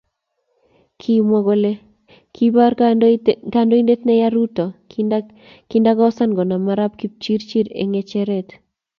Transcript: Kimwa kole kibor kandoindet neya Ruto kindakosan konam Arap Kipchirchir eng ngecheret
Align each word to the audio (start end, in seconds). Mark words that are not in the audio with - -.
Kimwa 0.99 1.39
kole 1.47 1.71
kibor 2.33 2.71
kandoindet 3.53 4.01
neya 4.05 4.27
Ruto 4.35 4.65
kindakosan 5.71 6.31
konam 6.37 6.63
Arap 6.73 6.91
Kipchirchir 6.99 7.65
eng 7.81 7.91
ngecheret 7.93 8.49